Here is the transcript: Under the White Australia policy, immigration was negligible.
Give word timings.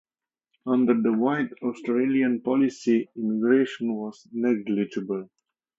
Under 0.65 0.99
the 0.99 1.13
White 1.13 1.53
Australia 1.61 2.27
policy, 2.43 3.07
immigration 3.15 3.93
was 3.93 4.27
negligible. 4.31 5.29